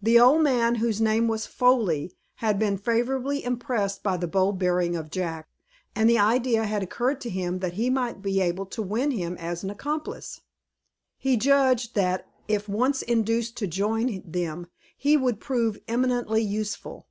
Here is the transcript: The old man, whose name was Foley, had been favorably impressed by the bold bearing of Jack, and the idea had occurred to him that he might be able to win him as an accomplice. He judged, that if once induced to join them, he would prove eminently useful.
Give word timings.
The 0.00 0.18
old 0.18 0.40
man, 0.42 0.76
whose 0.76 1.02
name 1.02 1.28
was 1.28 1.44
Foley, 1.44 2.14
had 2.36 2.58
been 2.58 2.78
favorably 2.78 3.44
impressed 3.44 4.02
by 4.02 4.16
the 4.16 4.26
bold 4.26 4.58
bearing 4.58 4.96
of 4.96 5.10
Jack, 5.10 5.50
and 5.94 6.08
the 6.08 6.16
idea 6.18 6.64
had 6.64 6.82
occurred 6.82 7.20
to 7.20 7.28
him 7.28 7.58
that 7.58 7.74
he 7.74 7.90
might 7.90 8.22
be 8.22 8.40
able 8.40 8.64
to 8.64 8.80
win 8.80 9.10
him 9.10 9.36
as 9.36 9.62
an 9.62 9.68
accomplice. 9.68 10.40
He 11.18 11.36
judged, 11.36 11.94
that 11.94 12.26
if 12.48 12.70
once 12.70 13.02
induced 13.02 13.54
to 13.58 13.66
join 13.66 14.22
them, 14.24 14.66
he 14.96 15.14
would 15.14 15.40
prove 15.40 15.78
eminently 15.86 16.40
useful. 16.42 17.06